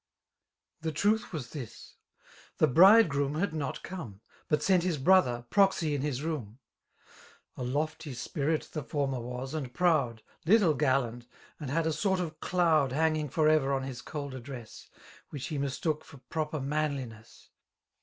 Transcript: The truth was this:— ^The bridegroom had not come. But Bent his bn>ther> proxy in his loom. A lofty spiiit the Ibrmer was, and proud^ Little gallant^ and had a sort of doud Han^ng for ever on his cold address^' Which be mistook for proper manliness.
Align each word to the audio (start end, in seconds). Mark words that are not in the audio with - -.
The 0.81 0.91
truth 0.91 1.31
was 1.31 1.51
this:— 1.51 1.93
^The 2.59 2.73
bridegroom 2.73 3.35
had 3.35 3.53
not 3.53 3.83
come. 3.83 4.21
But 4.47 4.65
Bent 4.67 4.81
his 4.81 4.97
bn>ther> 4.97 5.47
proxy 5.51 5.93
in 5.93 6.01
his 6.01 6.23
loom. 6.23 6.57
A 7.55 7.61
lofty 7.61 8.15
spiiit 8.15 8.71
the 8.71 8.81
Ibrmer 8.81 9.21
was, 9.21 9.53
and 9.53 9.71
proud^ 9.71 10.21
Little 10.43 10.73
gallant^ 10.75 11.27
and 11.59 11.69
had 11.69 11.85
a 11.85 11.93
sort 11.93 12.19
of 12.19 12.39
doud 12.39 12.93
Han^ng 12.93 13.29
for 13.31 13.47
ever 13.47 13.71
on 13.73 13.83
his 13.83 14.01
cold 14.01 14.33
address^' 14.33 14.87
Which 15.29 15.49
be 15.49 15.59
mistook 15.59 16.03
for 16.03 16.17
proper 16.31 16.59
manliness. 16.59 17.49